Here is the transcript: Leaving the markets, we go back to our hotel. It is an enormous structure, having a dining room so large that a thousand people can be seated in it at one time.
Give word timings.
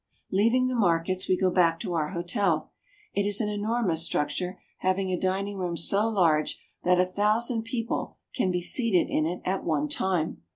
Leaving 0.31 0.65
the 0.65 0.73
markets, 0.73 1.29
we 1.29 1.37
go 1.37 1.51
back 1.51 1.79
to 1.79 1.93
our 1.93 2.09
hotel. 2.09 2.71
It 3.13 3.23
is 3.27 3.39
an 3.39 3.49
enormous 3.49 4.03
structure, 4.03 4.59
having 4.79 5.11
a 5.11 5.15
dining 5.19 5.57
room 5.57 5.77
so 5.77 6.09
large 6.09 6.59
that 6.83 6.99
a 6.99 7.05
thousand 7.05 7.65
people 7.65 8.17
can 8.33 8.49
be 8.49 8.61
seated 8.61 9.11
in 9.11 9.27
it 9.27 9.41
at 9.45 9.63
one 9.63 9.87
time. 9.87 10.41